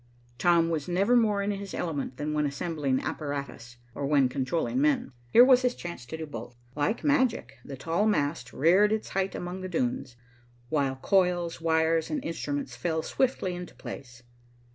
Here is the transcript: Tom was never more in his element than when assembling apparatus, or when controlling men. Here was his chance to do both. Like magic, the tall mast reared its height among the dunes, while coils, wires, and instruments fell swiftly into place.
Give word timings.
Tom 0.39 0.69
was 0.71 0.87
never 0.87 1.15
more 1.15 1.43
in 1.43 1.51
his 1.51 1.75
element 1.75 2.17
than 2.17 2.33
when 2.33 2.47
assembling 2.47 2.99
apparatus, 3.01 3.77
or 3.93 4.07
when 4.07 4.29
controlling 4.29 4.81
men. 4.81 5.11
Here 5.31 5.45
was 5.45 5.61
his 5.61 5.75
chance 5.75 6.07
to 6.07 6.17
do 6.17 6.25
both. 6.25 6.55
Like 6.75 7.03
magic, 7.03 7.59
the 7.63 7.77
tall 7.77 8.07
mast 8.07 8.51
reared 8.51 8.91
its 8.91 9.09
height 9.09 9.35
among 9.35 9.61
the 9.61 9.69
dunes, 9.69 10.15
while 10.69 10.95
coils, 10.95 11.61
wires, 11.61 12.09
and 12.09 12.25
instruments 12.25 12.75
fell 12.75 13.03
swiftly 13.03 13.53
into 13.53 13.75
place. 13.75 14.23